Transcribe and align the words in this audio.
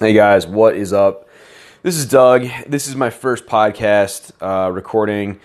Hey 0.00 0.14
guys, 0.14 0.46
what 0.46 0.76
is 0.76 0.94
up? 0.94 1.28
This 1.82 1.98
is 1.98 2.06
Doug. 2.06 2.46
This 2.66 2.88
is 2.88 2.96
my 2.96 3.10
first 3.10 3.44
podcast 3.44 4.32
uh, 4.40 4.72
recording. 4.72 5.38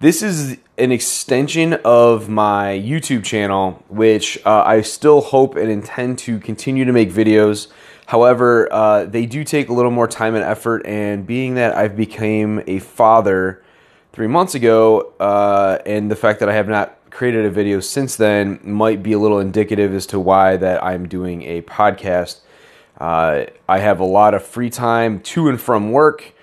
This 0.00 0.22
is 0.22 0.58
an 0.76 0.90
extension 0.90 1.74
of 1.84 2.28
my 2.28 2.82
YouTube 2.84 3.22
channel, 3.22 3.80
which 3.86 4.44
uh, 4.44 4.64
I 4.66 4.80
still 4.80 5.20
hope 5.20 5.54
and 5.54 5.70
intend 5.70 6.18
to 6.18 6.40
continue 6.40 6.84
to 6.84 6.92
make 6.92 7.12
videos. 7.12 7.68
However, 8.06 8.66
uh, 8.72 9.04
they 9.04 9.24
do 9.24 9.44
take 9.44 9.68
a 9.68 9.72
little 9.72 9.92
more 9.92 10.08
time 10.08 10.34
and 10.34 10.42
effort, 10.42 10.84
and 10.84 11.24
being 11.24 11.54
that 11.54 11.76
I've 11.76 11.96
became 11.96 12.60
a 12.66 12.80
father 12.80 13.62
three 14.12 14.26
months 14.26 14.56
ago, 14.56 15.12
uh, 15.20 15.78
and 15.86 16.10
the 16.10 16.16
fact 16.16 16.40
that 16.40 16.48
I 16.48 16.54
have 16.54 16.66
not 16.66 16.98
created 17.10 17.44
a 17.44 17.50
video 17.50 17.78
since 17.78 18.16
then 18.16 18.58
might 18.64 19.00
be 19.04 19.12
a 19.12 19.18
little 19.20 19.38
indicative 19.38 19.94
as 19.94 20.06
to 20.06 20.18
why 20.18 20.56
that 20.56 20.82
I'm 20.82 21.06
doing 21.06 21.44
a 21.44 21.62
podcast. 21.62 22.40
Uh, 23.02 23.46
I 23.68 23.80
have 23.80 23.98
a 23.98 24.04
lot 24.04 24.32
of 24.32 24.44
free 24.44 24.70
time 24.70 25.18
to 25.22 25.48
and 25.48 25.60
from 25.60 25.90
work. 25.90 26.34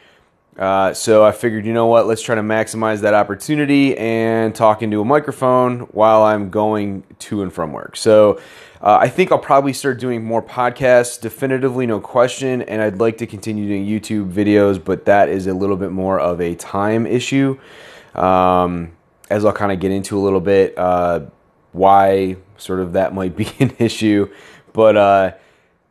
Uh, 0.58 0.94
so 0.94 1.24
I 1.24 1.32
figured, 1.32 1.66
you 1.66 1.72
know 1.72 1.86
what, 1.86 2.06
let's 2.06 2.22
try 2.22 2.36
to 2.36 2.42
maximize 2.42 3.00
that 3.00 3.14
opportunity 3.14 3.98
and 3.98 4.54
talk 4.54 4.84
into 4.84 5.00
a 5.00 5.06
microphone 5.06 5.80
while 5.94 6.22
I'm 6.22 6.50
going 6.50 7.06
to 7.20 7.44
and 7.44 7.54
from 7.54 7.72
work. 7.72 7.96
So 7.96 8.42
uh, 8.82 8.98
I 9.00 9.08
think 9.08 9.32
I'll 9.32 9.40
probably 9.40 9.72
start 9.72 10.02
doing 10.02 10.22
more 10.22 10.44
podcasts, 10.44 11.18
definitively, 11.22 11.88
no 11.88 12.02
question. 12.02 12.62
And 12.64 12.82
I'd 12.82 13.00
like 13.00 13.20
to 13.20 13.26
continue 13.26 13.66
doing 13.66 13.86
YouTube 13.86 14.30
videos, 14.30 14.84
but 14.84 15.06
that 15.06 15.30
is 15.30 15.48
a 15.48 15.54
little 15.54 15.78
bit 15.78 15.92
more 15.92 16.20
of 16.20 16.42
a 16.42 16.56
time 16.56 17.08
issue. 17.08 17.58
Um, 18.16 18.92
as 19.30 19.46
I'll 19.46 19.54
kind 19.54 19.72
of 19.72 19.80
get 19.80 19.92
into 19.92 20.18
a 20.18 20.20
little 20.20 20.42
bit, 20.42 20.78
uh, 20.78 21.22
why 21.72 22.36
sort 22.58 22.82
of 22.82 22.92
that 22.94 23.14
might 23.14 23.38
be 23.38 23.50
an 23.62 23.74
issue. 23.80 24.30
But 24.74 25.40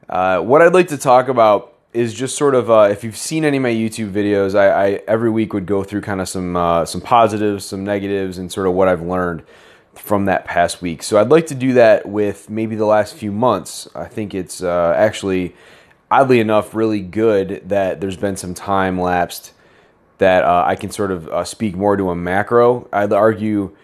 uh, 0.09 0.41
what 0.41 0.63
I'd 0.63 0.75
like 0.75 0.89
to 0.89 0.99
talk 0.99 1.29
about 1.29 1.75
is 1.93 2.15
just 2.15 2.37
sort 2.37 2.55
of 2.55 2.71
uh, 2.71 2.89
if 2.91 3.05
you've 3.05 3.17
seen 3.17 3.45
any 3.45 3.57
of 3.57 3.63
my 3.63 3.73
YouTube 3.73 4.13
videos, 4.13 4.59
I, 4.59 4.69
I 4.71 4.91
every 5.07 5.31
week 5.31 5.53
would 5.53 5.67
go 5.67 5.83
through 5.85 6.03
kind 6.03 6.21
of 6.21 6.29
some 6.29 6.57
uh, 6.57 6.85
some 6.85 7.01
positives, 7.01 7.65
some 7.65 7.85
negatives, 7.85 8.39
and 8.39 8.51
sort 8.51 8.67
of 8.67 8.75
what 8.75 8.89
I've 8.89 9.03
learned 9.03 9.43
from 9.95 10.27
that 10.27 10.45
past 10.45 10.81
week. 10.81 11.03
So 11.03 11.19
I'd 11.19 11.29
like 11.29 11.49
to 11.49 11.55
do 11.55 11.73
that 11.75 12.07
with 12.07 12.49
maybe 12.49 12.77
the 12.77 12.87
last 12.87 13.15
few 13.15 13.33
months. 13.33 13.89
I 13.95 14.05
think 14.05 14.35
it's 14.35 14.63
uh, 14.63 14.95
actually 14.97 15.55
oddly 16.11 16.41
enough 16.41 16.75
really 16.75 17.01
good 17.01 17.63
that 17.69 18.01
there's 18.01 18.17
been 18.17 18.37
some 18.37 18.55
time 18.55 18.99
lapsed 18.99 19.53
that 20.19 20.45
uh, 20.45 20.65
I 20.67 20.75
can 20.75 20.91
sort 20.91 21.11
of 21.11 21.29
uh, 21.29 21.45
speak 21.45 21.77
more 21.77 21.97
to 21.97 22.11
a 22.11 22.17
macro. 22.17 22.89
I'd 22.93 23.13
argue 23.13 23.77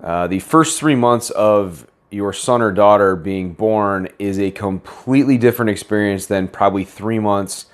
the 0.00 0.40
first 0.40 0.78
three 0.78 0.94
months 0.94 1.30
of 1.30 1.86
your 2.10 2.32
son 2.32 2.60
or 2.60 2.72
daughter 2.72 3.16
being 3.16 3.52
born 3.52 4.08
is 4.18 4.38
a 4.38 4.50
completely 4.50 5.38
different 5.38 5.70
experience 5.70 6.26
than 6.26 6.48
probably 6.48 6.84
three 6.84 7.18
months 7.18 7.66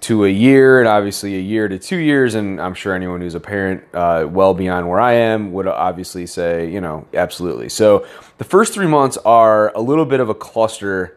to 0.00 0.24
a 0.24 0.28
year, 0.28 0.80
and 0.80 0.88
obviously 0.88 1.36
a 1.36 1.40
year 1.40 1.68
to 1.68 1.78
two 1.78 1.98
years. 1.98 2.34
And 2.34 2.60
I'm 2.60 2.74
sure 2.74 2.94
anyone 2.94 3.20
who's 3.20 3.36
a 3.36 3.40
parent, 3.40 3.84
uh, 3.94 4.26
well 4.28 4.52
beyond 4.52 4.88
where 4.88 5.00
I 5.00 5.12
am, 5.12 5.52
would 5.52 5.68
obviously 5.68 6.26
say, 6.26 6.68
you 6.70 6.80
know, 6.80 7.06
absolutely. 7.14 7.68
So 7.68 8.06
the 8.38 8.44
first 8.44 8.74
three 8.74 8.88
months 8.88 9.16
are 9.18 9.72
a 9.76 9.80
little 9.80 10.04
bit 10.04 10.20
of 10.20 10.28
a 10.28 10.34
cluster 10.34 11.16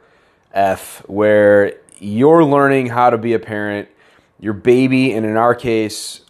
F 0.54 1.04
where 1.08 1.78
you're 2.00 2.44
learning 2.44 2.88
how 2.88 3.10
to 3.10 3.18
be 3.18 3.34
a 3.34 3.40
parent. 3.40 3.90
Your 4.40 4.54
baby, 4.54 5.14
and 5.14 5.26
in 5.26 5.38
our 5.38 5.56
case, 5.56 6.22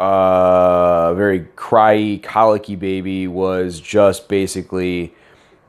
uh, 0.00 1.10
a 1.12 1.14
very 1.16 1.40
cryy, 1.56 2.22
colicky 2.22 2.76
baby, 2.76 3.26
was 3.26 3.80
just 3.80 4.28
basically 4.28 5.14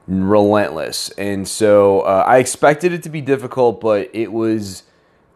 relentless. 0.08 1.10
And 1.12 1.48
so 1.48 2.02
uh, 2.02 2.24
I 2.28 2.38
expected 2.38 2.94
it 2.94 3.04
to 3.04 3.10
be 3.10 3.22
difficult, 3.22 3.80
but 3.80 4.10
it 4.14 4.32
was 4.32 4.84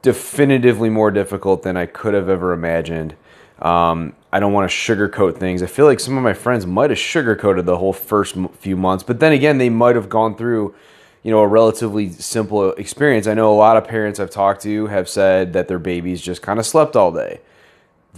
definitively 0.02 0.90
more 0.90 1.12
difficult 1.12 1.64
than 1.64 1.78
I 1.78 1.86
could 1.86 2.14
have 2.14 2.30
ever 2.30 2.54
imagined. 2.54 3.16
Um, 3.60 4.14
I 4.32 4.40
don't 4.40 4.54
want 4.54 4.70
to 4.70 4.76
sugarcoat 4.76 5.38
things. 5.38 5.64
I 5.64 5.68
feel 5.68 5.86
like 5.86 6.00
some 6.00 6.18
of 6.18 6.24
my 6.24 6.34
friends 6.34 6.66
might 6.66 6.92
have 6.92 7.00
sugarcoated 7.00 7.66
the 7.66 7.78
whole 7.78 7.94
first 7.94 8.36
few 8.60 8.78
months, 8.78 9.04
but 9.04 9.20
then 9.20 9.32
again, 9.32 9.58
they 9.58 9.70
might 9.70 9.96
have 9.96 10.10
gone 10.10 10.36
through, 10.36 10.76
you 11.24 11.32
know, 11.32 11.40
a 11.40 11.48
relatively 11.48 12.10
simple 12.10 12.72
experience. 12.74 13.26
I 13.26 13.34
know 13.34 13.52
a 13.52 13.58
lot 13.58 13.78
of 13.78 13.88
parents 13.88 14.20
I've 14.20 14.30
talked 14.30 14.62
to 14.64 14.88
have 14.88 15.10
said 15.10 15.54
that 15.54 15.68
their 15.68 15.80
babies 15.80 16.22
just 16.22 16.42
kind 16.42 16.60
of 16.60 16.66
slept 16.66 16.96
all 16.96 17.12
day. 17.12 17.42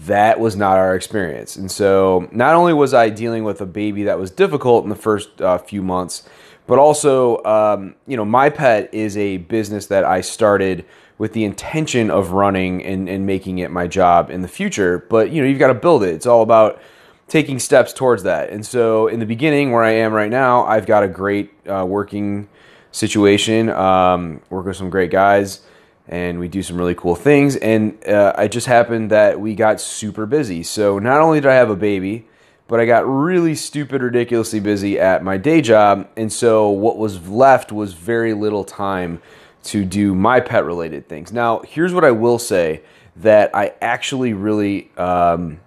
That 0.05 0.39
was 0.39 0.55
not 0.55 0.77
our 0.77 0.95
experience. 0.95 1.55
And 1.55 1.71
so, 1.71 2.29
not 2.31 2.55
only 2.55 2.73
was 2.73 2.93
I 2.93 3.09
dealing 3.09 3.43
with 3.43 3.59
a 3.59 3.65
baby 3.65 4.03
that 4.03 4.17
was 4.17 4.31
difficult 4.31 4.83
in 4.83 4.89
the 4.89 4.95
first 4.95 5.41
uh, 5.41 5.57
few 5.57 5.81
months, 5.81 6.23
but 6.69 6.77
also, 6.77 7.43
um, 7.45 7.95
you 8.05 8.15
know, 8.15 8.23
MIpet 8.23 8.89
is 8.91 9.17
a 9.17 9.37
business 9.37 9.87
that 9.87 10.03
I 10.05 10.21
started 10.21 10.85
with 11.17 11.33
the 11.33 11.43
intention 11.43 12.11
of 12.11 12.33
running 12.33 12.85
and, 12.85 13.09
and 13.09 13.25
making 13.25 13.57
it 13.57 13.71
my 13.71 13.87
job 13.87 14.29
in 14.29 14.43
the 14.43 14.47
future. 14.47 15.03
But 15.09 15.31
you 15.31 15.41
know, 15.41 15.47
you've 15.47 15.57
got 15.57 15.69
to 15.69 15.73
build 15.73 16.03
it. 16.03 16.13
It's 16.13 16.27
all 16.27 16.43
about 16.43 16.79
taking 17.27 17.57
steps 17.57 17.91
towards 17.91 18.21
that. 18.21 18.51
And 18.51 18.63
so, 18.63 19.07
in 19.07 19.19
the 19.19 19.25
beginning, 19.25 19.71
where 19.71 19.83
I 19.83 19.93
am 19.93 20.13
right 20.13 20.29
now, 20.29 20.63
I've 20.63 20.85
got 20.85 21.01
a 21.01 21.07
great 21.07 21.51
uh, 21.67 21.87
working 21.87 22.47
situation. 22.91 23.71
Um, 23.71 24.41
work 24.51 24.67
with 24.67 24.77
some 24.77 24.91
great 24.91 25.09
guys, 25.09 25.61
and 26.07 26.37
we 26.37 26.47
do 26.47 26.61
some 26.61 26.77
really 26.77 26.93
cool 26.93 27.15
things. 27.15 27.55
And 27.55 27.97
uh, 28.07 28.33
it 28.37 28.51
just 28.51 28.67
happened 28.67 29.09
that 29.09 29.39
we 29.39 29.55
got 29.55 29.81
super 29.81 30.27
busy. 30.27 30.61
So 30.61 30.99
not 30.99 31.19
only 31.19 31.41
did 31.41 31.49
I 31.49 31.55
have 31.55 31.71
a 31.71 31.75
baby, 31.75 32.27
but 32.69 32.79
I 32.79 32.85
got 32.85 33.05
really 33.09 33.55
stupid, 33.55 34.03
ridiculously 34.03 34.59
busy 34.59 34.99
at 34.99 35.23
my 35.23 35.37
day 35.37 35.59
job. 35.59 36.07
And 36.15 36.31
so 36.31 36.69
what 36.69 36.99
was 36.99 37.27
left 37.27 37.71
was 37.71 37.93
very 37.93 38.35
little 38.35 38.63
time 38.63 39.21
to 39.63 39.83
do 39.83 40.13
MIpet 40.13 40.65
related 40.65 41.09
things. 41.09 41.33
Now, 41.33 41.61
here's 41.61 41.95
what 41.95 42.05
I 42.05 42.11
will 42.11 42.37
say 42.37 42.83
that 43.17 43.53
I 43.55 43.73
actually 43.81 44.33
really 44.33 44.91
um, 44.97 45.59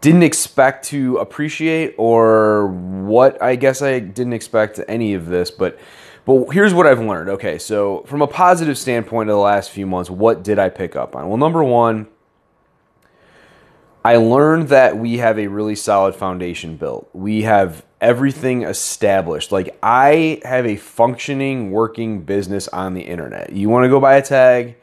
didn't 0.00 0.22
expect 0.22 0.86
to 0.86 1.18
appreciate, 1.18 1.96
or 1.98 2.68
what 2.68 3.42
I 3.42 3.56
guess 3.56 3.82
I 3.82 3.98
didn't 3.98 4.32
expect 4.32 4.80
any 4.88 5.12
of 5.12 5.26
this, 5.26 5.50
but. 5.50 5.78
But 6.24 6.52
here's 6.52 6.72
what 6.72 6.86
I've 6.86 7.00
learned. 7.00 7.30
Okay, 7.30 7.58
so 7.58 8.04
from 8.06 8.22
a 8.22 8.28
positive 8.28 8.78
standpoint 8.78 9.28
of 9.28 9.34
the 9.34 9.40
last 9.40 9.72
few 9.72 9.88
months, 9.88 10.08
what 10.08 10.44
did 10.44 10.56
I 10.56 10.68
pick 10.68 10.94
up 10.94 11.16
on? 11.16 11.26
Well, 11.26 11.36
number 11.36 11.64
one, 11.64 12.06
I 14.04 14.16
learned 14.16 14.68
that 14.68 14.96
we 14.96 15.18
have 15.18 15.38
a 15.38 15.46
really 15.46 15.76
solid 15.76 16.16
foundation 16.16 16.76
built. 16.76 17.08
We 17.12 17.42
have 17.42 17.84
everything 18.00 18.62
established. 18.64 19.52
Like 19.52 19.78
I 19.80 20.40
have 20.44 20.66
a 20.66 20.76
functioning, 20.76 21.70
working 21.70 22.22
business 22.22 22.66
on 22.68 22.94
the 22.94 23.02
internet. 23.02 23.52
You 23.52 23.68
want 23.68 23.84
to 23.84 23.88
go 23.88 24.00
buy 24.00 24.16
a 24.16 24.22
tag 24.22 24.76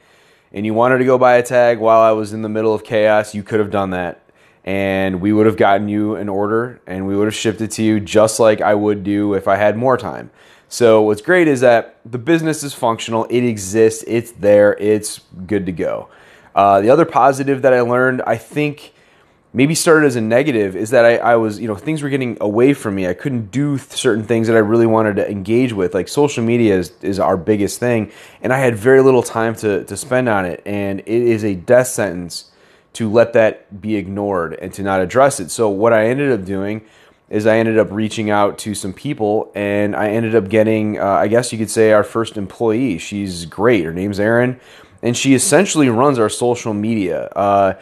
and 0.53 0.65
you 0.65 0.73
wanted 0.73 0.99
to 0.99 1.05
go 1.05 1.17
buy 1.17 1.33
a 1.35 1.43
tag 1.43 1.79
while 1.79 1.99
I 1.99 2.11
was 2.11 2.31
in 2.31 2.43
the 2.43 2.49
middle 2.49 2.73
of 2.73 2.85
chaos, 2.85 3.35
you 3.35 3.43
could 3.43 3.59
have 3.59 3.71
done 3.71 3.89
that. 3.89 4.23
And 4.63 5.19
we 5.19 5.33
would 5.33 5.45
have 5.47 5.57
gotten 5.57 5.89
you 5.89 6.15
an 6.15 6.29
order 6.29 6.79
and 6.87 7.05
we 7.05 7.15
would 7.17 7.25
have 7.25 7.35
shipped 7.35 7.59
it 7.59 7.71
to 7.71 7.83
you 7.83 7.99
just 7.99 8.39
like 8.39 8.61
I 8.61 8.73
would 8.73 9.03
do 9.03 9.33
if 9.33 9.49
I 9.49 9.57
had 9.57 9.75
more 9.75 9.97
time. 9.97 10.31
So, 10.71 11.01
what's 11.01 11.21
great 11.21 11.47
is 11.47 11.61
that 11.61 11.97
the 12.05 12.19
business 12.19 12.63
is 12.63 12.75
functional, 12.75 13.25
it 13.31 13.43
exists, 13.43 14.03
it's 14.05 14.31
there, 14.33 14.77
it's 14.77 15.21
good 15.47 15.65
to 15.65 15.71
go. 15.71 16.09
Uh, 16.53 16.79
the 16.79 16.91
other 16.91 17.05
positive 17.05 17.63
that 17.63 17.73
I 17.73 17.81
learned, 17.81 18.21
I 18.27 18.37
think 18.37 18.93
maybe 19.53 19.73
started 19.73 20.05
as 20.05 20.15
a 20.15 20.21
negative 20.21 20.75
is 20.75 20.91
that 20.91 21.05
I, 21.05 21.17
I, 21.17 21.35
was 21.35 21.59
you 21.59 21.67
know 21.67 21.75
things 21.75 22.03
were 22.03 22.09
getting 22.09 22.37
away 22.39 22.73
from 22.73 22.95
me. 22.95 23.07
I 23.07 23.13
couldn't 23.13 23.51
do 23.51 23.77
certain 23.77 24.23
things 24.23 24.47
that 24.47 24.55
i 24.55 24.59
really 24.59 24.85
wanted 24.85 25.15
to 25.17 25.29
engage 25.29 25.73
with. 25.73 25.93
Like 25.93 26.07
social 26.07 26.43
media 26.43 26.77
is, 26.77 26.93
is 27.01 27.19
our 27.19 27.37
biggest 27.37 27.79
thing 27.79 28.11
and 28.41 28.53
i 28.53 28.57
had 28.57 28.75
very 28.75 29.01
little 29.01 29.23
time 29.23 29.55
to, 29.55 29.83
to 29.85 29.97
spend 29.97 30.29
on 30.29 30.45
it. 30.45 30.61
And 30.65 30.99
it 31.01 31.07
is 31.07 31.43
a 31.43 31.55
death 31.55 31.87
sentence 31.87 32.51
to 32.93 33.09
let 33.09 33.33
that 33.33 33.81
be 33.81 33.95
ignored 33.95 34.53
and 34.53 34.73
to 34.73 34.83
not 34.83 35.01
address 35.01 35.39
it. 35.39 35.49
So 35.51 35.69
what 35.69 35.93
i 35.93 36.05
ended 36.05 36.31
up 36.31 36.45
doing 36.45 36.81
is 37.29 37.45
i 37.45 37.57
ended 37.57 37.77
up 37.77 37.91
reaching 37.91 38.29
out 38.29 38.57
to 38.59 38.73
some 38.73 38.93
people 38.93 39.51
and 39.53 39.95
i 39.95 40.09
ended 40.09 40.35
up 40.35 40.49
getting 40.49 40.99
uh, 40.99 41.05
i 41.05 41.27
guess 41.27 41.51
you 41.51 41.57
could 41.57 41.69
say 41.69 41.91
our 41.91 42.03
first 42.03 42.37
employee. 42.37 42.99
She's 42.99 43.45
great. 43.45 43.83
Her 43.83 43.93
name's 43.93 44.19
erin 44.19 44.59
and 45.01 45.15
she 45.15 45.33
essentially 45.33 45.89
runs 45.89 46.19
our 46.19 46.29
social 46.29 46.73
media. 46.73 47.25
Uh, 47.35 47.73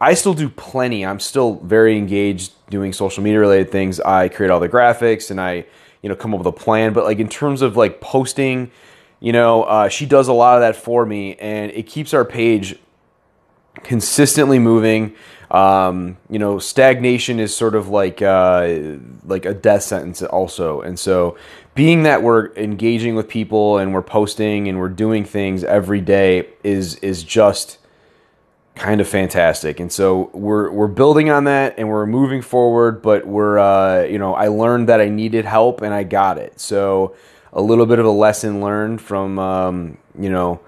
I 0.00 0.14
still 0.14 0.34
do 0.34 0.48
plenty. 0.48 1.04
I'm 1.04 1.20
still 1.20 1.56
very 1.56 1.96
engaged 1.96 2.52
doing 2.70 2.92
social 2.92 3.22
media 3.22 3.40
related 3.40 3.70
things. 3.70 4.00
I 4.00 4.28
create 4.28 4.50
all 4.50 4.60
the 4.60 4.68
graphics 4.68 5.30
and 5.30 5.40
I, 5.40 5.64
you 6.02 6.08
know, 6.08 6.14
come 6.14 6.32
up 6.34 6.38
with 6.38 6.46
a 6.46 6.52
plan. 6.52 6.92
But 6.92 7.04
like 7.04 7.18
in 7.18 7.28
terms 7.28 7.62
of 7.62 7.76
like 7.76 8.00
posting, 8.00 8.70
you 9.20 9.32
know, 9.32 9.64
uh, 9.64 9.88
she 9.88 10.06
does 10.06 10.28
a 10.28 10.32
lot 10.32 10.56
of 10.56 10.60
that 10.60 10.76
for 10.76 11.04
me, 11.04 11.34
and 11.36 11.72
it 11.72 11.84
keeps 11.84 12.14
our 12.14 12.24
page 12.24 12.76
consistently 13.82 14.58
moving. 14.58 15.14
Um, 15.50 16.18
you 16.28 16.38
know, 16.38 16.58
stagnation 16.58 17.40
is 17.40 17.56
sort 17.56 17.74
of 17.74 17.88
like 17.88 18.22
uh, 18.22 18.96
like 19.24 19.44
a 19.44 19.54
death 19.54 19.82
sentence 19.82 20.22
also, 20.22 20.82
and 20.82 20.98
so 20.98 21.36
being 21.74 22.02
that 22.02 22.22
we're 22.22 22.52
engaging 22.54 23.14
with 23.14 23.28
people 23.28 23.78
and 23.78 23.94
we're 23.94 24.02
posting 24.02 24.68
and 24.68 24.78
we're 24.78 24.88
doing 24.88 25.24
things 25.24 25.64
every 25.64 26.00
day 26.00 26.48
is 26.62 26.96
is 26.96 27.24
just 27.24 27.78
kind 28.78 29.00
of 29.00 29.08
fantastic. 29.08 29.80
And 29.80 29.92
so 29.92 30.30
we're 30.32 30.70
we're 30.70 30.86
building 30.88 31.30
on 31.30 31.44
that 31.44 31.74
and 31.78 31.88
we're 31.88 32.06
moving 32.06 32.42
forward. 32.42 33.02
But 33.02 33.26
we're 33.26 33.58
uh, 33.58 34.04
you 34.04 34.18
know 34.18 34.34
I 34.34 34.48
learned 34.48 34.88
that 34.88 35.00
I 35.00 35.08
needed 35.08 35.44
help 35.44 35.82
and 35.82 35.92
I 35.92 36.04
got 36.04 36.38
it. 36.38 36.60
So 36.60 37.14
a 37.52 37.60
little 37.60 37.86
bit 37.86 37.98
of 37.98 38.06
a 38.06 38.10
lesson 38.10 38.60
learned 38.60 39.00
from 39.00 39.38
um, 39.38 39.98
you 40.18 40.30
know 40.30 40.60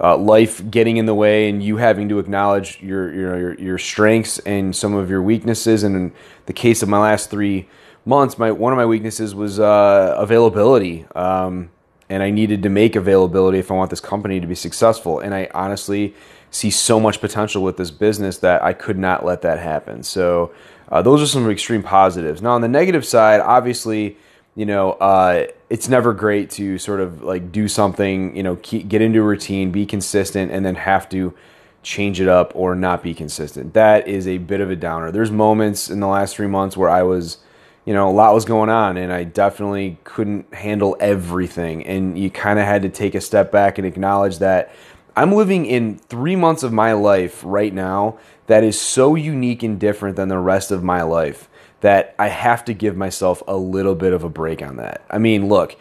uh, 0.00 0.16
life 0.16 0.70
getting 0.70 0.96
in 0.96 1.06
the 1.06 1.14
way 1.14 1.48
and 1.48 1.62
you 1.62 1.76
having 1.78 2.08
to 2.08 2.18
acknowledge 2.18 2.80
your 2.80 3.12
your 3.12 3.38
your, 3.38 3.54
your 3.54 3.78
strengths 3.78 4.38
and 4.40 4.74
some 4.74 4.94
of 4.94 5.10
your 5.10 5.22
weaknesses. 5.22 5.82
And 5.82 5.96
in 5.96 6.12
the 6.46 6.52
case 6.52 6.82
of 6.82 6.88
my 6.88 6.98
last 6.98 7.30
three 7.30 7.68
months, 8.04 8.38
my 8.38 8.52
one 8.52 8.72
of 8.72 8.76
my 8.76 8.86
weaknesses 8.86 9.34
was 9.34 9.58
uh, 9.58 10.14
availability. 10.16 11.04
Um, 11.14 11.70
and 12.08 12.22
I 12.22 12.30
needed 12.30 12.62
to 12.62 12.68
make 12.68 12.94
availability 12.94 13.58
if 13.58 13.70
I 13.70 13.74
want 13.74 13.90
this 13.90 14.00
company 14.00 14.38
to 14.38 14.46
be 14.46 14.54
successful. 14.54 15.18
And 15.18 15.34
I 15.34 15.48
honestly 15.52 16.14
see 16.50 16.70
so 16.70 16.98
much 16.98 17.20
potential 17.20 17.62
with 17.62 17.76
this 17.76 17.90
business 17.90 18.38
that 18.38 18.62
I 18.62 18.72
could 18.72 18.98
not 18.98 19.24
let 19.24 19.42
that 19.42 19.58
happen. 19.58 20.02
So 20.02 20.52
uh, 20.88 21.02
those 21.02 21.22
are 21.22 21.26
some 21.26 21.50
extreme 21.50 21.82
positives. 21.82 22.40
Now 22.40 22.52
on 22.52 22.60
the 22.60 22.68
negative 22.68 23.04
side, 23.04 23.40
obviously, 23.40 24.16
you 24.54 24.64
know, 24.64 24.92
uh, 24.92 25.46
it's 25.68 25.88
never 25.88 26.14
great 26.14 26.50
to 26.52 26.78
sort 26.78 27.00
of 27.00 27.22
like 27.22 27.52
do 27.52 27.68
something, 27.68 28.34
you 28.36 28.42
know, 28.42 28.56
keep, 28.56 28.88
get 28.88 29.02
into 29.02 29.20
a 29.20 29.22
routine, 29.22 29.70
be 29.70 29.84
consistent, 29.84 30.50
and 30.50 30.64
then 30.64 30.76
have 30.76 31.08
to 31.10 31.34
change 31.82 32.20
it 32.20 32.28
up 32.28 32.52
or 32.54 32.74
not 32.74 33.02
be 33.02 33.14
consistent. 33.14 33.74
That 33.74 34.08
is 34.08 34.26
a 34.26 34.38
bit 34.38 34.60
of 34.60 34.70
a 34.70 34.76
downer. 34.76 35.10
There's 35.10 35.30
moments 35.30 35.90
in 35.90 36.00
the 36.00 36.06
last 36.06 36.36
three 36.36 36.46
months 36.46 36.76
where 36.76 36.88
I 36.88 37.02
was 37.02 37.38
you 37.86 37.94
know, 37.94 38.08
a 38.08 38.10
lot 38.10 38.34
was 38.34 38.44
going 38.44 38.68
on 38.68 38.96
and 38.96 39.12
I 39.12 39.22
definitely 39.24 39.96
couldn't 40.02 40.52
handle 40.52 40.96
everything. 40.98 41.86
And 41.86 42.18
you 42.18 42.30
kind 42.30 42.58
of 42.58 42.66
had 42.66 42.82
to 42.82 42.88
take 42.88 43.14
a 43.14 43.20
step 43.20 43.52
back 43.52 43.78
and 43.78 43.86
acknowledge 43.86 44.38
that 44.40 44.74
I'm 45.16 45.32
living 45.32 45.64
in 45.64 45.96
three 45.96 46.36
months 46.36 46.62
of 46.62 46.72
my 46.72 46.92
life 46.92 47.42
right 47.44 47.72
now 47.72 48.18
that 48.46 48.62
is 48.62 48.78
so 48.78 49.14
unique 49.14 49.62
and 49.62 49.80
different 49.80 50.16
than 50.16 50.28
the 50.28 50.38
rest 50.38 50.70
of 50.70 50.84
my 50.84 51.02
life 51.02 51.48
that 51.80 52.14
I 52.18 52.28
have 52.28 52.64
to 52.66 52.74
give 52.74 52.96
myself 52.96 53.42
a 53.48 53.56
little 53.56 53.94
bit 53.94 54.12
of 54.12 54.24
a 54.24 54.28
break 54.28 54.62
on 54.62 54.76
that. 54.76 55.04
I 55.10 55.18
mean, 55.18 55.48
look, 55.48 55.76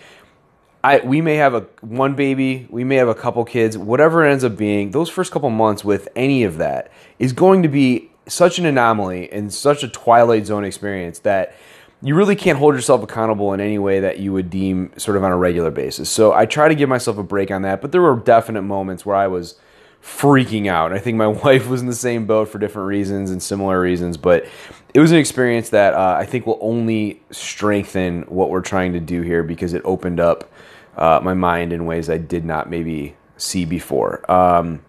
I, 0.84 1.00
we 1.00 1.20
may 1.20 1.36
have 1.36 1.54
a 1.54 1.62
one 1.82 2.16
baby, 2.16 2.68
we 2.70 2.84
may 2.84 2.96
have 2.96 3.08
a 3.08 3.16
couple 3.16 3.44
kids, 3.44 3.78
whatever 3.78 4.26
it 4.26 4.32
ends 4.32 4.44
up 4.44 4.56
being, 4.56 4.92
those 4.92 5.10
first 5.10 5.32
couple 5.32 5.50
months 5.50 5.84
with 5.84 6.08
any 6.16 6.44
of 6.44 6.58
that 6.58 6.92
is 7.20 7.34
going 7.34 7.64
to 7.64 7.70
be 7.70 8.12
such 8.28 8.58
an 8.58 8.66
anomaly 8.66 9.32
and 9.32 9.54
such 9.54 9.84
a 9.84 9.88
twilight 9.88 10.46
zone 10.46 10.64
experience 10.64 11.20
that 11.20 11.56
you 12.02 12.16
really 12.16 12.36
can't 12.36 12.60
hold 12.60 12.76
yourself 12.76 13.04
accountable 13.04 13.54
in 13.54 13.60
any 13.60 13.80
way 13.80 14.00
that 14.02 14.20
you 14.20 14.34
would 14.34 14.50
deem 14.50 14.92
sort 14.98 15.18
of 15.18 15.24
on 15.24 15.32
a 15.32 15.38
regular 15.38 15.72
basis. 15.72 16.10
So 16.10 16.34
I 16.34 16.46
try 16.46 16.68
to 16.68 16.76
give 16.76 16.90
myself 16.90 17.18
a 17.18 17.24
break 17.24 17.52
on 17.52 17.62
that, 17.64 17.82
but 17.82 17.92
there 17.92 18.02
were 18.02 18.16
definite 18.16 18.64
moments 18.64 19.06
where 19.06 19.16
I 19.16 19.28
was 19.28 19.56
freaking 20.04 20.68
out. 20.68 20.94
I 20.94 21.00
think 21.00 21.18
my 21.18 21.28
wife 21.46 21.68
was 21.68 21.82
in 21.82 21.88
the 21.88 21.96
same 21.96 22.26
boat 22.26 22.50
for 22.50 22.60
different 22.60 22.88
reasons 22.88 23.32
and 23.32 23.42
similar 23.42 23.80
reasons, 23.80 24.18
but 24.18 24.46
it 24.94 25.00
was 25.00 25.12
an 25.12 25.18
experience 25.18 25.70
that 25.70 25.94
uh, 25.94 26.16
I 26.20 26.26
think 26.26 26.46
will 26.46 26.60
only 26.62 27.22
strengthen 27.32 28.24
what 28.24 28.50
we're 28.50 28.62
trying 28.62 28.94
to 28.94 29.00
do 29.00 29.22
here 29.22 29.44
because 29.44 29.74
it 29.74 29.82
opened 29.84 30.20
up 30.20 30.52
uh, 30.98 31.20
my 31.24 31.34
mind 31.34 31.74
in 31.74 31.86
ways 31.86 32.10
I 32.10 32.18
did 32.18 32.46
not 32.46 32.70
maybe 32.70 33.16
see 33.38 33.66
before. 33.66 34.30
Um, 34.32 34.84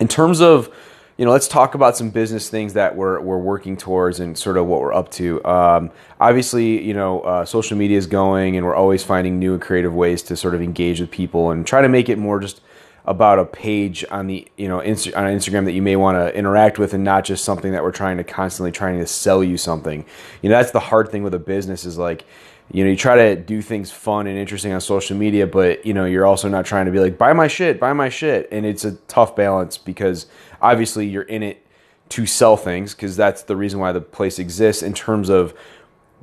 in 0.00 0.08
terms 0.08 0.40
of 0.40 0.74
you 1.16 1.24
know, 1.24 1.30
let's 1.30 1.48
talk 1.48 1.74
about 1.74 1.96
some 1.96 2.10
business 2.10 2.48
things 2.48 2.72
that 2.72 2.96
we're, 2.96 3.20
we're 3.20 3.38
working 3.38 3.76
towards 3.76 4.18
and 4.18 4.36
sort 4.36 4.56
of 4.56 4.66
what 4.66 4.80
we're 4.80 4.94
up 4.94 5.10
to. 5.12 5.44
Um, 5.44 5.90
obviously, 6.18 6.82
you 6.82 6.94
know, 6.94 7.20
uh, 7.20 7.44
social 7.44 7.76
media 7.76 7.98
is 7.98 8.06
going 8.06 8.56
and 8.56 8.64
we're 8.64 8.74
always 8.74 9.04
finding 9.04 9.38
new 9.38 9.52
and 9.52 9.62
creative 9.62 9.94
ways 9.94 10.22
to 10.24 10.36
sort 10.36 10.54
of 10.54 10.62
engage 10.62 11.00
with 11.00 11.10
people 11.10 11.50
and 11.50 11.66
try 11.66 11.82
to 11.82 11.88
make 11.88 12.08
it 12.08 12.18
more 12.18 12.40
just 12.40 12.60
about 13.04 13.38
a 13.38 13.44
page 13.44 14.04
on 14.10 14.26
the, 14.28 14.46
you 14.56 14.68
know, 14.68 14.78
Insta- 14.78 15.16
on 15.16 15.24
Instagram 15.24 15.64
that 15.64 15.72
you 15.72 15.82
may 15.82 15.96
want 15.96 16.16
to 16.16 16.34
interact 16.36 16.78
with 16.78 16.94
and 16.94 17.02
not 17.02 17.24
just 17.24 17.44
something 17.44 17.72
that 17.72 17.82
we're 17.82 17.90
trying 17.90 18.16
to 18.16 18.24
constantly 18.24 18.70
trying 18.70 18.98
to 18.98 19.06
sell 19.06 19.42
you 19.42 19.56
something. 19.56 20.04
You 20.40 20.48
know, 20.48 20.56
that's 20.56 20.70
the 20.70 20.80
hard 20.80 21.10
thing 21.10 21.22
with 21.22 21.34
a 21.34 21.38
business 21.40 21.84
is 21.84 21.98
like, 21.98 22.24
you 22.70 22.84
know, 22.84 22.90
you 22.90 22.96
try 22.96 23.16
to 23.16 23.36
do 23.36 23.60
things 23.60 23.90
fun 23.90 24.26
and 24.26 24.38
interesting 24.38 24.72
on 24.72 24.80
social 24.80 25.16
media, 25.16 25.46
but 25.46 25.84
you 25.84 25.92
know, 25.92 26.04
you're 26.04 26.26
also 26.26 26.48
not 26.48 26.64
trying 26.64 26.86
to 26.86 26.92
be 26.92 27.00
like, 27.00 27.18
buy 27.18 27.32
my 27.32 27.48
shit, 27.48 27.78
buy 27.78 27.92
my 27.92 28.08
shit. 28.08 28.48
And 28.50 28.64
it's 28.64 28.84
a 28.84 28.92
tough 29.08 29.36
balance 29.36 29.76
because 29.76 30.26
obviously 30.60 31.06
you're 31.06 31.22
in 31.22 31.42
it 31.42 31.66
to 32.10 32.26
sell 32.26 32.56
things 32.56 32.94
because 32.94 33.16
that's 33.16 33.42
the 33.42 33.56
reason 33.56 33.80
why 33.80 33.92
the 33.92 34.00
place 34.00 34.38
exists 34.38 34.82
in 34.82 34.94
terms 34.94 35.28
of 35.28 35.54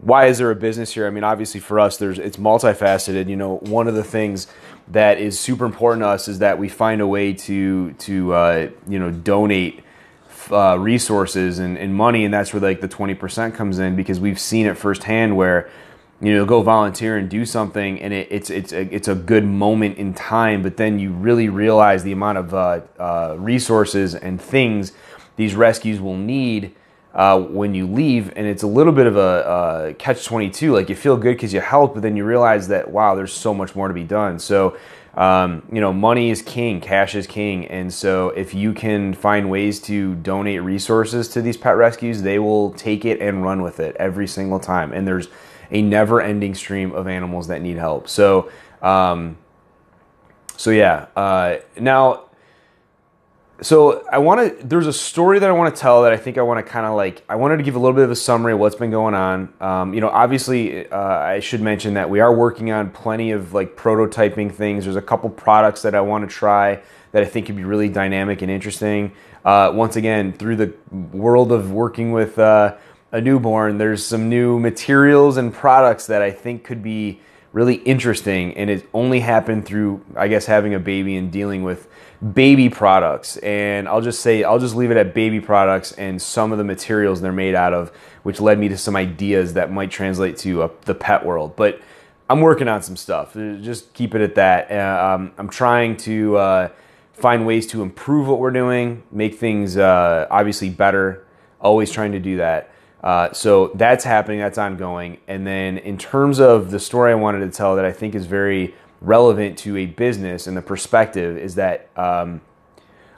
why 0.02 0.28
is 0.28 0.38
there 0.38 0.50
a 0.50 0.56
business 0.56 0.94
here? 0.94 1.08
I 1.08 1.10
mean, 1.10 1.24
obviously 1.24 1.60
for 1.60 1.80
us, 1.80 1.98
there's 1.98 2.20
it's 2.20 2.38
multifaceted. 2.38 3.28
You 3.28 3.36
know, 3.36 3.58
one 3.58 3.88
of 3.88 3.96
the 3.96 4.04
things 4.04 4.48
that 4.90 5.20
is 5.20 5.40
super 5.40 5.66
important 5.66 6.04
to 6.04 6.08
us 6.08 6.28
is 6.28 6.40
that 6.40 6.58
we 6.58 6.70
find 6.70 7.02
a 7.02 7.08
way 7.08 7.34
to 7.34 7.94
to 7.94 8.34
uh, 8.34 8.70
you 8.88 8.98
know 8.98 9.12
donate 9.12 9.84
uh, 10.52 10.78
resources 10.80 11.60
and, 11.60 11.78
and 11.78 11.94
money, 11.94 12.24
and 12.24 12.34
that's 12.34 12.54
where 12.54 12.62
like 12.62 12.82
the 12.82 12.88
twenty 12.88 13.14
percent 13.14 13.56
comes 13.56 13.80
in 13.80 13.96
because 13.96 14.20
we've 14.20 14.40
seen 14.40 14.66
it 14.68 14.78
firsthand 14.78 15.36
where 15.36 15.70
you 16.22 16.34
know 16.34 16.46
go 16.46 16.62
volunteer 16.62 17.18
and 17.18 17.30
do 17.30 17.46
something 17.46 18.00
and 18.02 18.14
it, 18.14 18.28
it's 18.30 18.50
it's 18.50 18.74
a, 18.74 18.94
it's 18.94 19.08
a 19.08 19.16
good 19.16 19.46
moment 19.46 19.98
in 19.98 20.14
time 20.14 20.62
but 20.62 20.78
then 20.78 21.00
you 21.00 21.12
really 21.12 21.50
realize 21.50 22.04
the 22.04 22.12
amount 22.12 22.38
of 22.38 22.54
uh, 22.54 22.82
uh, 23.00 23.36
resources 23.38 24.16
and 24.16 24.42
things 24.42 24.92
these 25.38 25.56
rescues 25.56 26.02
will 26.02 26.18
need 26.18 26.76
uh, 27.14 27.40
when 27.40 27.74
you 27.74 27.88
leave 27.88 28.32
and 28.36 28.46
it's 28.46 28.64
a 28.64 28.68
little 28.68 28.94
bit 28.94 29.08
of 29.08 29.16
a, 29.16 29.90
a 29.90 29.94
catch 29.96 30.26
22 30.26 30.74
like 30.74 30.90
you 30.90 30.96
feel 30.96 31.18
good 31.18 31.36
because 31.36 31.54
you 31.54 31.62
help 31.62 31.94
but 31.94 32.04
then 32.04 32.16
you 32.16 32.26
realize 32.26 32.68
that 32.68 32.90
wow 32.90 33.16
there's 33.16 33.34
so 33.34 33.54
much 33.54 33.76
more 33.76 33.88
to 33.88 33.94
be 33.94 34.04
done. 34.04 34.38
So 34.40 34.78
um, 35.16 35.64
you 35.72 35.82
know 35.82 35.92
money 35.92 36.30
is 36.30 36.42
king 36.44 36.80
cash 36.80 37.16
is 37.16 37.26
king 37.26 37.66
and 37.66 37.92
so 37.92 38.30
if 38.30 38.54
you 38.54 38.74
can 38.74 39.14
find 39.16 39.50
ways 39.50 39.80
to 39.82 40.16
donate 40.16 40.62
resources 40.62 41.28
to 41.30 41.42
these 41.42 41.58
pet 41.58 41.76
rescues 41.78 42.22
they 42.22 42.38
will 42.38 42.72
take 42.74 43.06
it 43.06 43.20
and 43.20 43.44
run 43.44 43.64
with 43.64 43.80
it 43.80 43.96
every 43.96 44.28
single 44.28 44.60
time. 44.60 44.94
And 44.94 45.08
there's 45.08 45.30
a 45.72 45.82
never 45.82 46.22
ending 46.22 46.56
stream 46.56 46.92
of 46.92 47.08
animals 47.08 47.48
that 47.48 47.62
need 47.62 47.78
help. 47.78 48.08
So, 48.08 48.52
um, 48.82 49.38
so 50.58 50.72
yeah. 50.72 51.08
Uh, 51.16 51.58
now, 51.80 52.26
so 53.62 54.06
I 54.10 54.20
want 54.20 54.60
to. 54.60 54.66
There's 54.66 54.88
a 54.88 54.94
story 54.94 55.40
that 55.40 55.50
I 55.50 55.52
want 55.52 55.74
to 55.74 55.80
tell 55.80 56.04
that 56.04 56.14
I 56.14 56.18
think 56.18 56.38
I 56.38 56.42
want 56.42 56.66
to 56.66 56.72
kind 56.72 56.86
of 56.86 56.96
like. 56.96 57.24
I 57.28 57.36
wanted 57.36 57.58
to 57.58 57.64
give 57.64 57.76
a 57.76 57.80
little 57.80 57.96
bit 57.96 58.06
of 58.06 58.12
a 58.12 58.16
summary 58.16 58.54
of 58.54 58.60
what's 58.60 58.76
been 58.76 58.92
going 58.92 59.16
on. 59.16 59.54
Um, 59.60 59.94
you 59.94 60.02
know, 60.02 60.10
obviously, 60.10 60.88
uh, 60.88 60.98
I 60.98 61.40
should 61.40 61.62
mention 61.62 61.96
that 61.96 62.10
we 62.10 62.20
are 62.22 62.34
working 62.34 62.72
on 62.72 62.90
plenty 62.92 63.32
of 63.32 63.54
like 63.54 63.76
prototyping 63.76 64.54
things. 64.54 64.86
There's 64.86 64.96
a 64.96 65.02
couple 65.02 65.30
products 65.30 65.82
that 65.82 65.94
I 65.94 66.02
want 66.02 66.30
to 66.30 66.34
try 66.34 66.82
that 67.12 67.24
I 67.24 67.26
think 67.26 67.48
could 67.48 67.58
be 67.58 67.64
really 67.64 67.90
dynamic 67.90 68.42
and 68.42 68.52
interesting. 68.52 69.12
Uh, 69.44 69.72
once 69.74 69.96
again, 69.96 70.32
through 70.32 70.56
the 70.56 70.74
world 70.92 71.52
of 71.52 71.72
working 71.72 72.12
with 72.12 72.38
uh, 72.40 72.76
a 73.12 73.22
newborn, 73.22 73.78
there's 73.78 74.06
some 74.06 74.30
new 74.30 74.60
materials 74.60 75.38
and 75.38 75.54
products 75.54 76.08
that 76.08 76.22
I 76.22 76.32
think 76.32 76.64
could 76.64 76.84
be 76.84 77.22
really 77.52 77.76
interesting. 77.76 78.56
And 78.56 78.70
it 78.70 78.88
only 78.94 79.22
happened 79.22 79.66
through, 79.66 80.06
I 80.16 80.28
guess, 80.28 80.46
having 80.46 80.74
a 80.74 80.80
baby 80.80 81.16
and 81.16 81.32
dealing 81.32 81.64
with 81.64 81.88
baby 82.34 82.70
products. 82.70 83.38
And 83.38 83.88
I'll 83.88 84.02
just 84.02 84.22
say, 84.22 84.44
I'll 84.44 84.60
just 84.60 84.76
leave 84.76 84.92
it 84.92 84.98
at 84.98 85.14
baby 85.14 85.40
products 85.40 85.92
and 85.94 86.22
some 86.22 86.52
of 86.52 86.58
the 86.58 86.64
materials 86.64 87.22
they're 87.22 87.32
made 87.32 87.56
out 87.56 87.74
of, 87.74 87.90
which 88.24 88.40
led 88.40 88.60
me 88.60 88.68
to 88.70 88.78
some 88.78 88.96
ideas 88.96 89.54
that 89.54 89.72
might 89.72 89.90
translate 89.90 90.38
to 90.38 90.64
uh, 90.64 90.70
the 90.86 90.94
pet 90.94 91.26
world. 91.26 91.56
But 91.56 91.82
I'm 92.30 92.42
working 92.42 92.68
on 92.68 92.84
some 92.84 92.96
stuff. 92.96 93.36
Uh, 93.36 93.56
just 93.56 93.94
keep 93.94 94.14
it 94.14 94.22
at 94.22 94.36
that. 94.36 94.72
Uh, 94.72 95.16
um, 95.16 95.32
I'm 95.38 95.50
trying 95.50 95.98
to 95.98 96.38
uh, 96.38 96.70
find 97.14 97.48
ways 97.48 97.66
to 97.68 97.82
improve 97.82 98.28
what 98.28 98.38
we're 98.38 98.52
doing, 98.52 99.02
make 99.12 99.36
things 99.36 99.78
uh, 99.78 100.28
obviously 100.30 100.70
better. 100.70 101.26
Always 101.60 101.92
trying 101.92 102.12
to 102.12 102.20
do 102.20 102.38
that. 102.38 102.72
Uh, 103.04 103.32
so 103.32 103.72
that's 103.76 104.04
happening, 104.04 104.40
that's 104.40 104.58
ongoing. 104.58 105.20
And 105.28 105.48
then 105.48 105.78
in 105.78 105.98
terms 105.98 106.40
of 106.40 106.72
the 106.72 106.80
story 106.80 107.12
I 107.12 107.16
wanted 107.16 107.40
to 107.40 107.50
tell 107.50 107.76
that 107.78 107.86
I 107.86 107.92
think 107.92 108.14
is 108.14 108.26
very 108.26 108.76
relevant 109.02 109.58
to 109.60 109.78
a 109.78 109.86
business 109.86 110.48
and 110.48 110.58
the 110.58 110.62
perspective 110.62 111.38
is 111.38 111.56
that 111.56 111.90
um, 111.96 112.42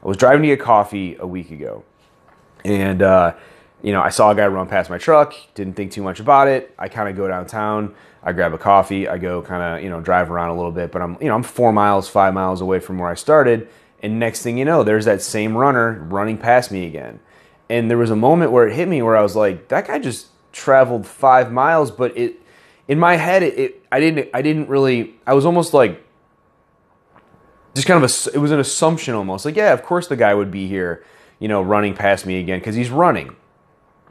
I 0.04 0.08
was 0.08 0.18
driving 0.18 0.44
to 0.44 0.48
get 0.50 0.60
coffee 0.60 1.16
a 1.20 1.26
week 1.26 1.50
ago. 1.52 1.84
And, 2.64 3.02
uh, 3.02 3.36
you 3.82 3.92
know, 3.92 4.02
I 4.02 4.10
saw 4.10 4.30
a 4.30 4.36
guy 4.36 4.46
run 4.46 4.68
past 4.68 4.92
my 4.92 5.00
truck, 5.00 5.34
didn't 5.56 5.74
think 5.74 5.92
too 5.92 6.04
much 6.04 6.20
about 6.20 6.48
it. 6.48 6.76
I 6.78 6.88
kind 6.88 7.10
of 7.10 7.16
go 7.16 7.28
downtown, 7.28 7.96
I 8.22 8.34
grab 8.34 8.54
a 8.54 8.60
coffee, 8.60 9.08
I 9.08 9.18
go 9.18 9.42
kind 9.42 9.64
of, 9.64 9.84
you 9.84 9.90
know, 9.90 10.00
drive 10.00 10.30
around 10.30 10.50
a 10.50 10.56
little 10.56 10.72
bit, 10.72 10.92
but 10.92 11.02
I'm, 11.02 11.18
you 11.20 11.28
know, 11.28 11.34
I'm 11.34 11.42
four 11.42 11.74
miles, 11.74 12.08
five 12.08 12.36
miles 12.36 12.62
away 12.62 12.80
from 12.80 13.00
where 13.00 13.10
I 13.10 13.16
started. 13.16 13.68
And 14.04 14.20
next 14.20 14.44
thing 14.44 14.60
you 14.60 14.66
know, 14.66 14.84
there's 14.84 15.06
that 15.06 15.24
same 15.24 15.58
runner 15.58 15.94
running 16.08 16.38
past 16.38 16.72
me 16.72 16.86
again 16.86 17.20
and 17.72 17.90
there 17.90 17.98
was 17.98 18.12
a 18.12 18.18
moment 18.18 18.52
where 18.52 18.68
it 18.68 18.74
hit 18.74 18.90
me 18.90 19.02
where 19.02 19.16
I 19.16 19.22
was 19.22 19.34
like, 19.34 19.70
that 19.70 19.88
guy 19.88 19.98
just 19.98 20.28
traveled 20.52 21.08
five 21.08 21.54
miles, 21.54 21.90
but 21.90 22.16
it 22.18 22.42
in 22.90 23.00
my 23.00 23.16
head 23.16 23.44
it, 23.44 23.58
it 23.58 23.86
I 23.90 24.02
didn't 24.02 24.30
I 24.34 24.42
didn't 24.42 24.68
really 24.68 25.16
I 25.26 25.34
was 25.34 25.46
almost 25.46 25.74
like 25.74 26.06
just 27.74 27.88
kind 27.88 28.04
of 28.04 28.12
a 28.12 28.36
it 28.36 28.40
was 28.40 28.52
an 28.52 28.60
assumption 28.60 29.14
almost 29.14 29.46
like 29.46 29.56
yeah 29.56 29.72
of 29.72 29.84
course 29.84 30.08
the 30.08 30.18
guy 30.18 30.34
would 30.34 30.52
be 30.52 30.68
here 30.68 31.06
you 31.40 31.48
know 31.48 31.62
running 31.62 31.94
past 31.94 32.26
me 32.26 32.42
again 32.42 32.60
because 32.60 32.76
he's 32.76 32.90
running. 32.90 33.38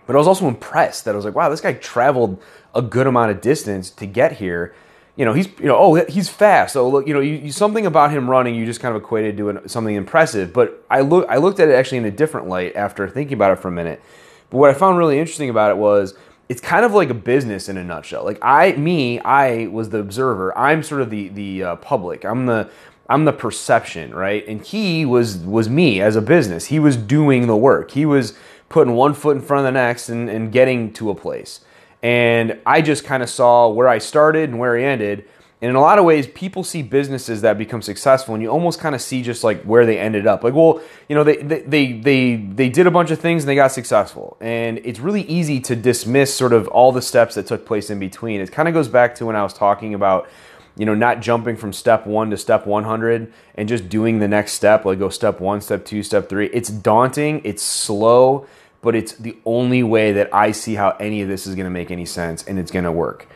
But 0.06 0.16
I 0.16 0.18
was 0.18 0.26
also 0.26 0.48
impressed 0.48 1.04
that 1.04 1.12
I 1.12 1.16
was 1.16 1.26
like 1.26 1.34
wow 1.34 1.50
this 1.50 1.60
guy 1.60 1.74
traveled 1.74 2.42
a 2.74 2.80
good 2.80 3.06
amount 3.06 3.32
of 3.32 3.42
distance 3.42 3.90
to 3.90 4.06
get 4.06 4.32
here 4.32 4.74
you 5.20 5.26
know, 5.26 5.34
he's 5.34 5.48
you 5.58 5.66
know, 5.66 5.76
oh, 5.76 5.94
he's 6.06 6.30
fast. 6.30 6.72
So 6.72 6.88
look, 6.88 7.06
you 7.06 7.12
know, 7.12 7.20
you, 7.20 7.34
you, 7.34 7.52
something 7.52 7.84
about 7.84 8.10
him 8.10 8.30
running, 8.30 8.54
you 8.54 8.64
just 8.64 8.80
kind 8.80 8.96
of 8.96 9.02
equated 9.02 9.36
to 9.36 9.68
something 9.68 9.94
impressive. 9.94 10.54
But 10.54 10.82
I 10.88 11.02
look, 11.02 11.28
I 11.28 11.36
looked 11.36 11.60
at 11.60 11.68
it 11.68 11.74
actually 11.74 11.98
in 11.98 12.06
a 12.06 12.10
different 12.10 12.48
light 12.48 12.74
after 12.74 13.06
thinking 13.06 13.34
about 13.34 13.52
it 13.52 13.56
for 13.56 13.68
a 13.68 13.70
minute. 13.70 14.00
But 14.48 14.56
what 14.56 14.70
I 14.70 14.72
found 14.72 14.96
really 14.96 15.18
interesting 15.18 15.50
about 15.50 15.72
it 15.72 15.76
was 15.76 16.14
it's 16.48 16.62
kind 16.62 16.86
of 16.86 16.94
like 16.94 17.10
a 17.10 17.14
business 17.14 17.68
in 17.68 17.76
a 17.76 17.84
nutshell. 17.84 18.24
Like 18.24 18.38
I, 18.40 18.72
me, 18.72 19.20
I 19.20 19.66
was 19.66 19.90
the 19.90 19.98
observer. 19.98 20.56
I'm 20.56 20.82
sort 20.82 21.02
of 21.02 21.10
the 21.10 21.28
the 21.28 21.64
uh, 21.64 21.76
public. 21.76 22.24
I'm 22.24 22.46
the 22.46 22.70
I'm 23.06 23.26
the 23.26 23.34
perception, 23.34 24.14
right? 24.14 24.48
And 24.48 24.64
he 24.64 25.04
was 25.04 25.36
was 25.36 25.68
me 25.68 26.00
as 26.00 26.16
a 26.16 26.22
business. 26.22 26.64
He 26.64 26.78
was 26.78 26.96
doing 26.96 27.46
the 27.46 27.58
work. 27.58 27.90
He 27.90 28.06
was 28.06 28.38
putting 28.70 28.94
one 28.94 29.12
foot 29.12 29.36
in 29.36 29.42
front 29.42 29.66
of 29.66 29.74
the 29.74 29.78
next 29.78 30.08
and, 30.08 30.30
and 30.30 30.50
getting 30.50 30.94
to 30.94 31.10
a 31.10 31.14
place. 31.14 31.60
And 32.02 32.58
I 32.64 32.80
just 32.82 33.04
kind 33.04 33.22
of 33.22 33.30
saw 33.30 33.68
where 33.68 33.88
I 33.88 33.98
started 33.98 34.48
and 34.48 34.58
where 34.58 34.76
I 34.76 34.82
ended. 34.82 35.24
And 35.62 35.68
in 35.68 35.76
a 35.76 35.80
lot 35.80 35.98
of 35.98 36.06
ways, 36.06 36.26
people 36.26 36.64
see 36.64 36.80
businesses 36.80 37.42
that 37.42 37.58
become 37.58 37.82
successful, 37.82 38.34
and 38.34 38.42
you 38.42 38.48
almost 38.48 38.80
kind 38.80 38.94
of 38.94 39.02
see 39.02 39.20
just 39.20 39.44
like 39.44 39.62
where 39.64 39.84
they 39.84 39.98
ended 39.98 40.26
up. 40.26 40.42
Like, 40.42 40.54
well, 40.54 40.80
you 41.06 41.14
know, 41.14 41.22
they 41.22 41.36
they 41.36 41.60
they 41.60 41.92
they, 41.92 42.36
they 42.36 42.68
did 42.70 42.86
a 42.86 42.90
bunch 42.90 43.10
of 43.10 43.18
things 43.18 43.42
and 43.42 43.48
they 43.50 43.54
got 43.54 43.70
successful, 43.70 44.38
and 44.40 44.78
it's 44.84 45.00
really 45.00 45.22
easy 45.22 45.60
to 45.60 45.76
dismiss 45.76 46.34
sort 46.34 46.54
of 46.54 46.66
all 46.68 46.92
the 46.92 47.02
steps 47.02 47.34
that 47.34 47.46
took 47.46 47.66
place 47.66 47.90
in 47.90 47.98
between. 47.98 48.40
It 48.40 48.50
kind 48.50 48.68
of 48.68 48.74
goes 48.74 48.88
back 48.88 49.14
to 49.16 49.26
when 49.26 49.36
I 49.36 49.42
was 49.42 49.52
talking 49.52 49.92
about 49.92 50.30
you 50.76 50.86
know, 50.86 50.94
not 50.94 51.20
jumping 51.20 51.56
from 51.56 51.74
step 51.74 52.06
one 52.06 52.30
to 52.30 52.38
step 52.38 52.66
100 52.66 53.32
and 53.56 53.68
just 53.68 53.88
doing 53.90 54.18
the 54.18 54.28
next 54.28 54.52
step, 54.52 54.86
like 54.86 54.98
go 54.98 55.10
step 55.10 55.38
one, 55.38 55.60
step 55.60 55.84
two, 55.84 56.02
step 56.02 56.28
three. 56.28 56.46
It's 56.54 56.70
daunting, 56.70 57.42
it's 57.44 57.62
slow, 57.62 58.46
but 58.82 58.94
it's 58.94 59.12
the 59.12 59.36
only 59.44 59.82
way 59.82 60.12
that 60.12 60.34
I 60.34 60.52
see 60.52 60.74
how 60.74 60.90
any 61.00 61.22
of 61.22 61.28
this 61.28 61.46
is 61.46 61.54
going 61.54 61.64
to 61.66 61.70
make 61.70 61.90
any 61.90 62.06
sense 62.06 62.44
and 62.44 62.58
it's 62.58 62.70
going 62.70 62.84
to 62.84 62.92
work. 62.92 63.26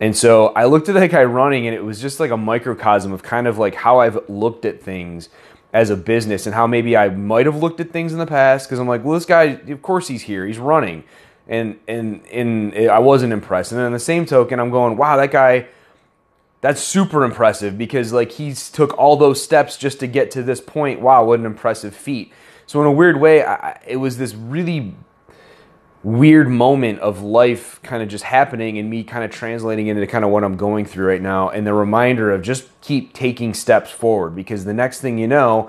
And 0.00 0.16
so 0.16 0.48
I 0.48 0.64
looked 0.64 0.88
at 0.88 0.94
that 0.94 1.10
guy 1.10 1.24
running, 1.24 1.66
and 1.66 1.76
it 1.76 1.84
was 1.84 2.00
just 2.00 2.20
like 2.20 2.30
a 2.30 2.36
microcosm 2.36 3.12
of 3.12 3.22
kind 3.22 3.46
of 3.46 3.58
like 3.58 3.74
how 3.74 4.00
I've 4.00 4.28
looked 4.30 4.64
at 4.64 4.82
things 4.82 5.28
as 5.72 5.90
a 5.90 5.96
business 5.96 6.46
and 6.46 6.54
how 6.54 6.66
maybe 6.66 6.96
I 6.96 7.10
might 7.10 7.46
have 7.46 7.56
looked 7.56 7.80
at 7.80 7.90
things 7.90 8.12
in 8.12 8.18
the 8.18 8.26
past 8.26 8.66
because 8.66 8.78
I'm 8.78 8.88
like, 8.88 9.04
well, 9.04 9.14
this 9.14 9.26
guy, 9.26 9.44
of 9.44 9.82
course 9.82 10.08
he's 10.08 10.22
here, 10.22 10.46
he's 10.46 10.58
running, 10.58 11.04
and 11.46 11.78
and 11.86 12.26
and 12.28 12.74
I 12.90 12.98
wasn't 12.98 13.34
impressed. 13.34 13.72
And 13.72 13.78
then 13.78 13.86
on 13.86 13.92
the 13.92 13.98
same 13.98 14.24
token, 14.24 14.58
I'm 14.58 14.70
going, 14.70 14.96
wow, 14.96 15.16
that 15.18 15.30
guy 15.30 15.66
that's 16.62 16.80
super 16.82 17.24
impressive 17.24 17.78
because 17.78 18.12
like 18.12 18.32
he's 18.32 18.70
took 18.70 18.96
all 18.98 19.16
those 19.16 19.42
steps 19.42 19.76
just 19.76 20.00
to 20.00 20.06
get 20.06 20.30
to 20.32 20.42
this 20.42 20.60
point. 20.60 21.00
Wow, 21.00 21.24
what 21.24 21.38
an 21.38 21.46
impressive 21.46 21.94
feat. 21.94 22.32
So 22.70 22.80
in 22.80 22.86
a 22.86 22.92
weird 22.92 23.18
way, 23.18 23.44
I, 23.44 23.80
it 23.84 23.96
was 23.96 24.16
this 24.16 24.32
really 24.32 24.94
weird 26.04 26.48
moment 26.48 27.00
of 27.00 27.20
life 27.20 27.80
kind 27.82 28.00
of 28.00 28.08
just 28.08 28.22
happening 28.22 28.78
and 28.78 28.88
me 28.88 29.02
kind 29.02 29.24
of 29.24 29.32
translating 29.32 29.88
into 29.88 30.06
kind 30.06 30.24
of 30.24 30.30
what 30.30 30.44
I'm 30.44 30.56
going 30.56 30.84
through 30.84 31.08
right 31.08 31.20
now 31.20 31.48
and 31.48 31.66
the 31.66 31.74
reminder 31.74 32.30
of 32.30 32.42
just 32.42 32.68
keep 32.80 33.12
taking 33.12 33.54
steps 33.54 33.90
forward 33.90 34.36
because 34.36 34.66
the 34.66 34.72
next 34.72 35.00
thing 35.00 35.18
you 35.18 35.26
know, 35.26 35.68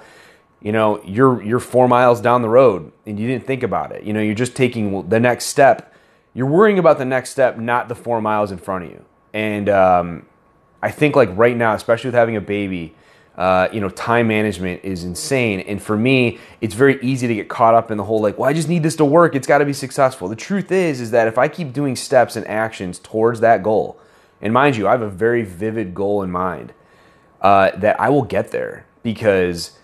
you 0.62 0.72
know, 0.72 1.02
you're 1.04 1.42
you're 1.42 1.60
4 1.60 1.88
miles 1.88 2.22
down 2.22 2.44
the 2.44 2.50
road 2.50 2.92
and 3.08 3.20
you 3.20 3.28
didn't 3.28 3.48
think 3.48 3.64
about 3.64 3.92
it. 3.92 4.04
You 4.04 4.14
know, 4.14 4.22
you're 4.22 4.36
just 4.36 4.56
taking 4.56 5.10
the 5.10 5.20
next 5.20 5.46
step. 5.46 5.96
You're 6.36 6.46
worrying 6.46 6.78
about 6.78 7.00
the 7.00 7.06
next 7.06 7.32
step, 7.32 7.58
not 7.58 7.90
the 7.90 7.96
4 7.96 8.22
miles 8.22 8.52
in 8.52 8.60
front 8.60 8.86
of 8.86 8.92
you. 8.92 9.04
And 9.34 9.70
um, 9.70 10.28
I 10.84 10.92
think 10.92 11.16
like 11.16 11.36
right 11.36 11.58
now, 11.58 11.74
especially 11.74 12.10
with 12.10 12.16
having 12.16 12.36
a 12.36 12.42
baby, 12.42 12.94
uh, 13.38 13.70
you 13.72 13.80
know, 13.80 13.90
time 13.90 14.28
management 14.28 14.84
is 14.84 15.04
insane. 15.04 15.62
And 15.62 15.82
for 15.82 15.96
me, 15.96 16.40
it's 16.60 16.76
very 16.76 17.02
easy 17.02 17.28
to 17.28 17.36
get 17.36 17.50
caught 17.50 17.74
up 17.74 17.90
in 17.90 17.98
the 17.98 18.04
whole 18.04 18.22
like, 18.22 18.38
well, 18.38 18.50
I 18.50 18.54
just 18.54 18.68
need 18.68 18.84
this 18.84 18.96
to 18.98 19.06
work. 19.06 19.36
It's 19.36 19.48
got 19.48 19.60
to 19.60 19.66
be 19.66 19.74
successful. 19.74 20.28
The 20.28 20.36
truth 20.36 20.72
is, 20.72 21.00
is 21.00 21.12
that 21.12 21.28
if 21.28 21.38
I 21.38 21.48
keep 21.48 21.74
doing 21.74 21.96
steps 21.96 22.36
and 22.36 22.46
actions 22.48 23.00
towards 23.00 23.40
that 23.40 23.64
goal, 23.64 24.00
and 24.42 24.54
mind 24.54 24.76
you, 24.76 24.88
I 24.88 24.92
have 24.92 25.02
a 25.02 25.10
very 25.10 25.44
vivid 25.44 25.94
goal 25.94 26.24
in 26.24 26.32
mind, 26.32 26.74
uh, 27.42 27.72
that 27.78 28.00
I 28.00 28.10
will 28.10 28.24
get 28.24 28.52
there 28.52 28.86
because 29.04 29.78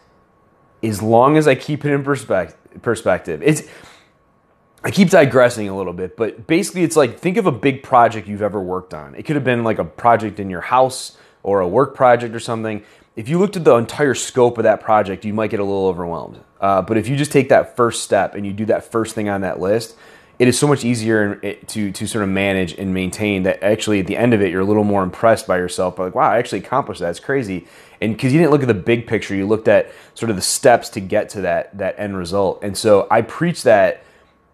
as 0.84 1.02
long 1.02 1.38
as 1.38 1.48
I 1.48 1.56
keep 1.56 1.86
it 1.86 1.92
in 1.92 2.04
perspective, 2.04 2.58
perspective, 2.82 3.42
it's 3.44 3.64
I 4.84 4.92
keep 4.92 5.10
digressing 5.10 5.68
a 5.68 5.76
little 5.76 5.94
bit, 5.94 6.16
but 6.16 6.46
basically, 6.46 6.84
it's 6.84 6.96
like 6.96 7.20
think 7.20 7.38
of 7.38 7.48
a 7.48 7.52
big 7.52 7.82
project 7.82 8.28
you've 8.28 8.44
ever 8.44 8.62
worked 8.62 8.94
on. 8.94 9.16
It 9.16 9.24
could 9.24 9.36
have 9.36 9.44
been 9.44 9.64
like 9.64 9.80
a 9.80 9.86
project 9.86 10.40
in 10.40 10.50
your 10.50 10.62
house 10.62 11.18
or 11.44 11.62
a 11.62 11.68
work 11.68 11.96
project 11.96 12.36
or 12.36 12.40
something. 12.40 12.84
If 13.18 13.28
you 13.28 13.40
looked 13.40 13.58
at 13.58 13.64
the 13.64 13.76
entire 13.76 14.14
scope 14.14 14.60
of 14.60 14.64
that 14.66 14.80
project, 14.80 15.26
you 15.26 15.34
might 15.34 15.50
get 15.50 15.60
a 15.60 15.64
little 15.64 15.88
overwhelmed. 15.88 16.40
Uh, 16.62 16.84
but 16.84 16.98
if 16.98 17.08
you 17.08 17.18
just 17.18 17.32
take 17.32 17.50
that 17.50 17.76
first 17.76 18.04
step 18.04 18.36
and 18.36 18.46
you 18.46 18.54
do 18.54 18.66
that 18.66 18.92
first 18.92 19.16
thing 19.16 19.28
on 19.28 19.42
that 19.42 19.60
list, 19.60 19.98
it 20.38 20.48
is 20.48 20.58
so 20.58 20.68
much 20.68 20.86
easier 20.86 21.36
to 21.36 21.92
to 21.92 22.08
sort 22.08 22.24
of 22.24 22.30
manage 22.30 22.74
and 22.74 22.94
maintain 22.94 23.42
that 23.42 23.64
actually 23.64 24.00
at 24.00 24.06
the 24.06 24.16
end 24.16 24.36
of 24.36 24.42
it 24.44 24.52
you're 24.52 24.62
a 24.62 24.66
little 24.66 24.84
more 24.84 25.02
impressed 25.02 25.48
by 25.48 25.58
yourself 25.58 25.96
but 25.96 26.04
like 26.04 26.14
wow 26.14 26.30
i 26.30 26.38
actually 26.38 26.60
accomplished 26.60 27.02
that 27.02 27.10
it's 27.10 27.20
crazy 27.20 27.66
and 28.02 28.16
because 28.16 28.32
you 28.32 28.38
didn't 28.38 28.52
look 28.52 28.62
at 28.62 28.68
the 28.68 28.74
big 28.76 29.08
picture 29.08 29.34
you 29.34 29.48
looked 29.48 29.68
at 29.68 29.92
sort 30.14 30.30
of 30.30 30.36
the 30.36 30.42
steps 30.44 30.90
to 30.90 31.00
get 31.00 31.28
to 31.28 31.42
that 31.42 31.76
that 31.76 31.96
end 31.98 32.16
result 32.16 32.60
and 32.62 32.78
so 32.78 33.08
i 33.10 33.20
preach 33.20 33.64
that 33.64 34.04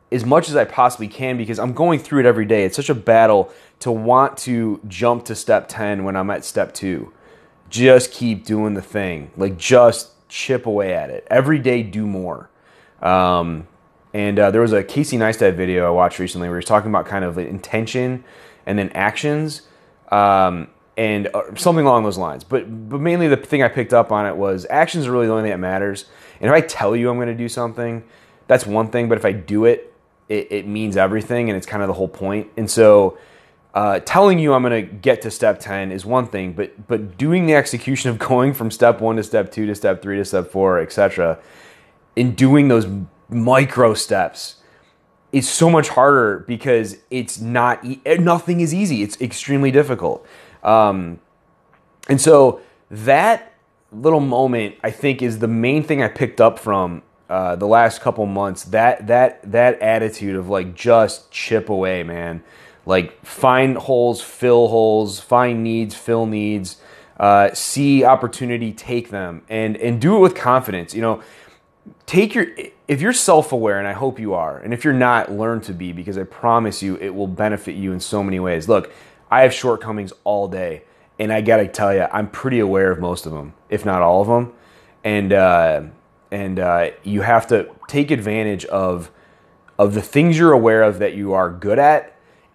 as 0.10 0.24
much 0.24 0.48
as 0.48 0.56
I 0.56 0.64
possibly 0.64 1.08
can 1.08 1.38
because 1.38 1.58
I'm 1.58 1.74
going 1.74 2.00
through 2.00 2.20
it 2.20 2.26
every 2.28 2.46
day. 2.46 2.66
It's 2.66 2.76
such 2.76 2.92
a 2.92 2.96
battle 2.96 3.52
to 3.80 3.92
want 3.92 4.38
to 4.40 4.80
jump 4.88 5.26
to 5.26 5.34
step 5.34 5.68
10 5.68 6.04
when 6.04 6.16
I'm 6.16 6.30
at 6.30 6.46
step 6.46 6.72
2. 6.76 7.12
Just 7.74 8.12
keep 8.12 8.46
doing 8.46 8.76
the 8.76 8.84
thing. 8.84 9.32
Like 9.36 9.58
just 9.58 10.12
chip 10.30 10.68
away 10.68 10.94
at 10.94 11.10
it. 11.10 11.26
Every 11.32 11.58
day 11.58 11.82
do 11.82 12.06
more. 12.06 12.52
Um, 13.02 13.68
and 14.14 14.38
uh, 14.38 14.52
there 14.52 14.62
was 14.62 14.74
a 14.74 14.84
Casey 14.84 15.18
Neistat 15.18 15.56
video 15.56 15.88
I 15.88 15.90
watched 15.90 16.20
recently 16.20 16.50
where 16.50 16.60
he's 16.60 16.68
talking 16.68 16.92
about 16.92 17.08
kind 17.08 17.26
of 17.26 17.40
intention 17.40 18.26
and 18.68 18.78
then 18.78 18.90
actions. 18.90 19.64
Um, 20.12 20.68
and 20.98 21.30
uh, 21.34 21.56
something 21.56 21.84
along 21.84 22.04
those 22.04 22.20
lines. 22.20 22.44
But 22.44 22.90
but 22.90 23.02
mainly 23.02 23.28
the 23.28 23.38
thing 23.38 23.64
I 23.64 23.70
picked 23.70 23.92
up 23.92 24.12
on 24.12 24.28
it 24.28 24.38
was 24.38 24.68
actions 24.70 25.08
are 25.08 25.12
really 25.12 25.26
the 25.26 25.32
only 25.32 25.46
thing 25.46 25.52
that 25.54 25.58
matters. 25.58 26.06
And 26.40 26.52
if 26.52 26.54
I 26.54 26.62
tell 26.62 26.96
you 26.96 27.10
I'm 27.10 27.18
going 27.18 27.28
to 27.28 27.34
do 27.34 27.50
something, 27.50 28.04
that's 28.46 28.68
one 28.68 28.92
thing. 28.92 29.10
But 29.10 29.18
if 29.18 29.26
I 29.26 29.32
do 29.32 29.66
it, 29.66 29.92
it, 30.30 30.52
it 30.52 30.68
means 30.68 30.96
everything 30.96 31.50
and 31.50 31.58
it's 31.58 31.66
kind 31.66 31.82
of 31.82 31.88
the 31.88 31.96
whole 31.96 32.08
point. 32.08 32.52
And 32.56 32.70
so 32.70 33.18
uh, 33.74 34.00
telling 34.00 34.38
you 34.40 34.54
I'm 34.54 34.62
going 34.62 34.88
to 34.88 34.94
get 34.94 35.22
to 35.24 35.32
step 35.32 35.60
10 35.60 35.92
is 35.92 36.06
one 36.06 36.28
thing, 36.28 36.54
but 36.54 36.88
but 36.88 37.18
doing 37.18 37.46
the 37.46 37.56
execution 37.56 38.10
of 38.10 38.20
going 38.30 38.54
from 38.54 38.72
step 38.72 39.02
1 39.02 39.16
to 39.16 39.24
step 39.24 39.52
2 39.52 39.66
to 39.66 39.76
step 39.76 40.02
3 40.02 40.18
to 40.18 40.26
step 40.26 40.52
4, 40.52 40.80
etc. 40.80 41.40
in 42.16 42.36
doing 42.36 42.68
those 42.68 42.88
micro 43.30 43.94
steps 43.94 44.58
is 45.32 45.50
so 45.50 45.70
much 45.70 45.90
harder 45.90 46.40
because 46.48 46.98
it's 47.10 47.40
not 47.40 47.84
nothing 48.20 48.62
is 48.62 48.74
easy. 48.74 49.02
It's 49.02 49.20
extremely 49.20 49.72
difficult. 49.72 50.26
Um, 50.62 51.20
and 52.08 52.22
so 52.22 52.62
that 52.92 53.54
little 53.92 54.20
moment 54.20 54.76
I 54.84 54.92
think 54.92 55.22
is 55.22 55.40
the 55.40 55.48
main 55.48 55.84
thing 55.84 56.04
I 56.04 56.08
picked 56.08 56.40
up 56.40 56.60
from 56.60 57.02
uh, 57.30 57.56
the 57.56 57.66
last 57.66 58.02
couple 58.02 58.26
months, 58.28 58.66
that 58.66 59.08
that 59.08 59.52
that 59.52 59.82
attitude 59.82 60.36
of 60.36 60.50
like 60.50 60.76
just 60.76 61.32
chip 61.32 61.70
away, 61.70 62.04
man. 62.04 62.44
Like 62.86 63.26
find 63.26 63.78
holes, 63.78 64.22
fill 64.22 64.68
holes, 64.68 65.20
find 65.20 65.64
needs, 65.64 65.96
fill 65.96 66.26
needs, 66.26 66.78
uh, 67.18 67.54
see 67.54 68.04
opportunity, 68.04 68.74
take 68.74 69.10
them, 69.10 69.44
and 69.48 69.78
and 69.78 70.02
do 70.02 70.18
it 70.18 70.20
with 70.20 70.36
confidence. 70.36 70.94
You 70.94 71.02
know, 71.02 71.24
take 72.06 72.36
your 72.36 72.48
if 72.88 73.00
you're 73.00 73.14
self-aware, 73.14 73.80
and 73.80 73.88
I 73.88 73.94
hope 73.94 74.20
you 74.20 74.34
are, 74.34 74.58
and 74.58 74.74
if 74.74 74.84
you're 74.84 74.94
not, 74.94 75.32
learn 75.32 75.62
to 75.62 75.74
be 75.74 75.94
because 75.94 76.18
I 76.18 76.24
promise 76.24 76.84
you 76.84 76.98
it 76.98 77.10
will 77.10 77.28
benefit 77.28 77.76
you 77.76 77.94
in 77.94 78.00
so 78.00 78.22
many 78.22 78.40
ways. 78.40 78.68
Look, 78.68 78.92
I 79.32 79.42
have 79.44 79.54
shortcomings 79.54 80.12
all 80.26 80.50
day, 80.50 80.84
and 81.18 81.32
I 81.32 81.40
gotta 81.42 81.68
tell 81.68 81.94
you, 81.94 82.08
I'm 82.12 82.30
pretty 82.30 82.60
aware 82.60 82.92
of 82.92 83.00
most 83.00 83.26
of 83.26 83.32
them, 83.32 83.54
if 83.70 83.86
not 83.86 84.02
all 84.02 84.22
of 84.22 84.28
them, 84.28 84.54
and. 85.04 85.34
Uh, 85.34 85.82
and 86.34 86.60
uh, 86.60 86.90
you 87.04 87.22
have 87.22 87.46
to 87.48 87.70
take 87.88 88.10
advantage 88.10 88.66
of 88.66 89.12
of 89.78 89.94
the 89.94 90.02
things 90.02 90.38
you're 90.38 90.52
aware 90.52 90.82
of 90.82 90.98
that 90.98 91.14
you 91.14 91.34
are 91.34 91.50
good 91.52 91.78
at 91.78 92.13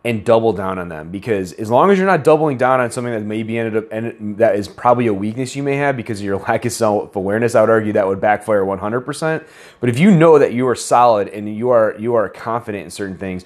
and 0.09 0.25
double 0.25 0.53
down 0.53 0.79
on 0.79 0.89
them. 0.89 1.11
Because 1.11 1.53
as 1.55 1.71
long 1.71 1.91
as 1.91 1.99
you're 1.99 2.07
not 2.07 2.25
doubling 2.25 2.57
down 2.57 2.81
on 2.81 2.91
something 2.91 3.13
that 3.13 3.23
maybe 3.23 3.59
ended 3.59 3.77
up 3.77 3.93
and 3.93 4.39
that 4.39 4.55
is 4.57 4.69
probably 4.69 5.07
a 5.07 5.15
weakness 5.15 5.55
you 5.55 5.63
may 5.63 5.77
have 5.77 5.97
because 5.97 6.21
of 6.21 6.25
your 6.25 6.39
lack 6.49 6.65
of 6.65 6.73
self-awareness 6.73 7.55
i 7.55 7.61
would 7.61 7.71
argue 7.71 7.93
that 7.93 8.07
would 8.07 8.21
backfire 8.21 8.65
100% 8.65 9.45
but 9.81 9.89
if 9.89 9.99
you 9.99 10.11
know 10.11 10.39
that 10.39 10.53
you 10.53 10.67
are 10.67 10.75
solid 10.75 11.29
and 11.29 11.55
you 11.55 11.71
are 11.71 11.95
you 11.99 12.15
are 12.15 12.29
confident 12.29 12.85
in 12.85 12.91
certain 12.91 13.19
things 13.19 13.45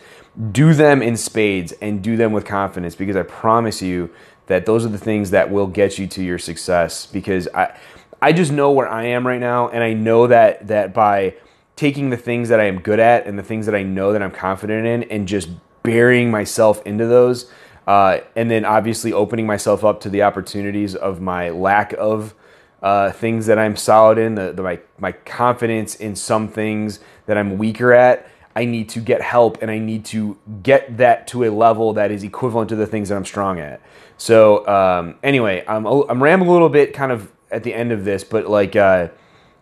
do 0.52 0.72
them 0.72 1.02
in 1.02 1.16
spades 1.16 1.72
and 1.82 2.02
do 2.02 2.16
them 2.16 2.32
with 2.32 2.44
confidence 2.44 2.94
because 2.94 3.16
i 3.16 3.22
promise 3.22 3.82
you 3.82 4.10
that 4.46 4.66
those 4.66 4.84
are 4.84 4.88
the 4.88 4.98
things 4.98 5.30
that 5.30 5.50
will 5.50 5.66
get 5.66 5.98
you 5.98 6.06
to 6.06 6.22
your 6.22 6.38
success. 6.38 7.06
Because 7.06 7.48
i 7.54 7.74
I 8.20 8.32
just 8.32 8.52
know 8.52 8.70
where 8.70 8.88
I 8.88 9.06
am 9.06 9.26
right 9.26 9.40
now, 9.40 9.68
and 9.68 9.82
I 9.82 9.94
know 9.94 10.28
that 10.28 10.68
that 10.68 10.94
by 10.94 11.34
taking 11.74 12.10
the 12.10 12.16
things 12.16 12.50
that 12.50 12.60
I 12.60 12.64
am 12.64 12.78
good 12.80 13.00
at 13.00 13.26
and 13.26 13.36
the 13.36 13.42
things 13.42 13.66
that 13.66 13.74
I 13.74 13.82
know 13.82 14.12
that 14.12 14.22
I'm 14.22 14.30
confident 14.30 14.86
in, 14.86 15.02
and 15.04 15.26
just 15.26 15.48
burying 15.82 16.30
myself 16.30 16.84
into 16.86 17.06
those, 17.06 17.50
uh, 17.86 18.18
and 18.36 18.50
then 18.50 18.64
obviously 18.64 19.12
opening 19.12 19.46
myself 19.46 19.84
up 19.84 20.00
to 20.00 20.08
the 20.08 20.22
opportunities 20.22 20.94
of 20.94 21.20
my 21.20 21.50
lack 21.50 21.92
of 21.94 22.34
uh, 22.82 23.12
things 23.12 23.46
that 23.46 23.58
I'm 23.58 23.76
solid 23.76 24.18
in, 24.18 24.34
the, 24.34 24.52
the, 24.52 24.62
my 24.62 24.80
my 24.98 25.12
confidence 25.12 25.94
in 25.94 26.16
some 26.16 26.48
things 26.48 27.00
that 27.26 27.38
I'm 27.38 27.58
weaker 27.58 27.92
at. 27.92 28.26
I 28.54 28.64
need 28.66 28.90
to 28.90 29.00
get 29.00 29.22
help 29.22 29.62
and 29.62 29.70
I 29.70 29.78
need 29.78 30.04
to 30.06 30.36
get 30.62 30.98
that 30.98 31.26
to 31.28 31.44
a 31.44 31.50
level 31.50 31.94
that 31.94 32.10
is 32.10 32.22
equivalent 32.22 32.68
to 32.68 32.76
the 32.76 32.86
things 32.86 33.08
that 33.08 33.16
I'm 33.16 33.24
strong 33.24 33.58
at. 33.58 33.80
So 34.18 34.66
um, 34.68 35.14
anyway, 35.22 35.64
I'm 35.66 35.86
I'm 35.86 36.22
rambling 36.22 36.50
a 36.50 36.52
little 36.52 36.68
bit, 36.68 36.92
kind 36.92 37.12
of 37.12 37.32
at 37.50 37.62
the 37.62 37.72
end 37.72 37.92
of 37.92 38.04
this, 38.04 38.24
but 38.24 38.46
like 38.48 38.76
uh, 38.76 39.08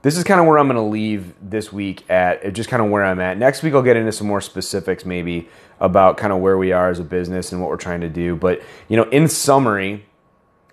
this 0.03 0.17
is 0.17 0.25
kind 0.25 0.41
of 0.41 0.47
where 0.47 0.59
I'm 0.59 0.67
going 0.67 0.77
to 0.77 0.83
leave 0.83 1.35
this 1.43 1.73
week 1.73 2.09
at, 2.11 2.53
just 2.55 2.71
kind 2.71 2.83
of 2.83 2.91
where 2.91 3.05
I'm 3.05 3.21
at. 3.21 3.37
Next 3.37 3.63
week 3.63 3.75
I'll 3.75 3.83
get 3.83 3.97
into 3.97 4.13
some 4.13 4.27
more 4.27 4.41
specifics 4.41 5.05
maybe 5.05 5.49
about 5.79 6.17
kind 6.17 6.33
of 6.33 6.41
where 6.41 6.57
we 6.57 6.73
are 6.73 6.89
as 6.89 6.99
a 6.99 7.05
business 7.05 7.53
and 7.53 7.61
what 7.61 7.69
we're 7.71 7.77
trying 7.77 8.01
to 8.01 8.09
do. 8.09 8.35
But 8.35 8.63
you 8.89 8.97
know, 8.97 9.05
in 9.05 9.29
summary, 9.29 10.07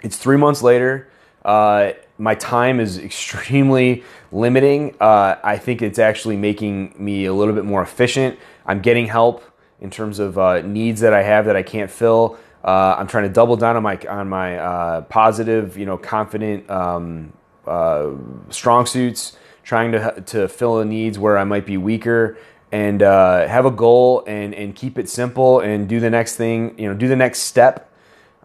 it's 0.01 0.17
three 0.17 0.38
months 0.38 0.62
later. 0.62 1.10
Uh, 1.43 1.91
my 2.17 2.36
time 2.36 2.79
is 2.79 2.98
extremely 3.10 4.03
limiting. 4.31 4.96
Uh, 5.00 5.36
I 5.43 5.57
think 5.57 5.81
it's 5.81 6.00
actually 6.00 6.38
making 6.38 6.96
me 6.98 7.25
a 7.25 7.34
little 7.34 7.53
bit 7.53 7.65
more 7.65 7.81
efficient. 7.81 8.39
I'm 8.65 8.81
getting 8.81 9.07
help 9.07 9.43
in 9.79 9.89
terms 9.89 10.19
of 10.19 10.38
uh, 10.38 10.62
needs 10.62 11.01
that 11.01 11.13
I 11.13 11.24
have 11.24 11.46
that 11.46 11.55
I 11.55 11.63
can't 11.63 11.91
fill. 11.91 12.38
Uh, 12.63 12.96
I'm 12.98 13.07
trying 13.07 13.24
to 13.24 13.29
double 13.29 13.55
down 13.55 13.75
on 13.75 13.84
my 13.84 13.98
on 14.10 14.27
my 14.27 14.57
uh, 14.57 15.01
positive, 15.01 15.77
you 15.77 15.86
know, 15.86 15.98
confident 15.98 16.69
um, 16.69 17.31
uh, 17.68 18.12
strong 18.50 18.86
suits. 18.86 19.38
Trying 19.64 19.92
to 19.92 20.24
to 20.28 20.48
fill 20.48 20.78
the 20.78 20.86
needs 20.86 21.20
where 21.20 21.38
I 21.38 21.44
might 21.44 21.66
be 21.66 21.76
weaker, 21.76 22.38
and 22.72 23.04
uh, 23.04 23.48
have 23.48 23.66
a 23.66 23.72
goal 23.72 24.24
and 24.26 24.56
and 24.56 24.74
keep 24.74 24.98
it 24.98 25.10
simple 25.10 25.60
and 25.60 25.90
do 25.90 26.00
the 26.00 26.10
next 26.10 26.38
thing. 26.38 26.80
You 26.80 26.88
know, 26.88 26.94
do 26.94 27.10
the 27.10 27.18
next 27.18 27.40
step 27.40 27.88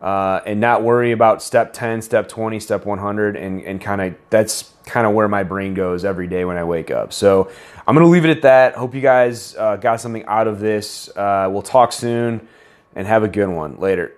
uh, 0.02 0.40
and 0.44 0.60
not 0.60 0.82
worry 0.82 1.12
about 1.12 1.42
step 1.42 1.72
10, 1.72 2.02
step 2.02 2.28
20, 2.28 2.58
step 2.58 2.84
100, 2.84 3.36
and, 3.36 3.62
and 3.62 3.80
kind 3.80 4.00
of 4.00 4.14
that's 4.30 4.72
kind 4.84 5.06
of 5.06 5.14
where 5.14 5.28
my 5.28 5.44
brain 5.44 5.74
goes 5.74 6.04
every 6.04 6.26
day 6.26 6.44
when 6.44 6.56
I 6.56 6.64
wake 6.64 6.90
up. 6.90 7.12
So 7.12 7.50
I'm 7.86 7.96
to 7.96 8.04
leave 8.06 8.24
it 8.24 8.30
at 8.30 8.42
that. 8.42 8.74
Hope 8.74 8.96
you 8.96 9.00
guys 9.00 9.54
uh, 9.56 9.76
got 9.76 10.00
something 10.00 10.24
out 10.26 10.48
of 10.48 10.58
this. 10.58 11.08
Uh, 11.16 11.48
we'll 11.50 11.62
talk 11.62 11.92
soon 11.92 12.48
and 12.96 13.06
have 13.06 13.22
a 13.22 13.28
good 13.28 13.48
one. 13.48 13.78
Later. 13.78 14.12